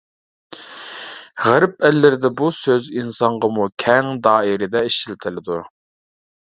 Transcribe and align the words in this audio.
غەرب 1.47 1.75
ئەللىرىدە 1.91 2.33
بۇ 2.43 2.51
سۆز 2.63 2.89
ئىنسانغىمۇ 2.97 3.71
كەڭ 3.87 4.13
دائىرىدە 4.27 4.87
ئىشلىتىلىدۇ. 4.93 5.65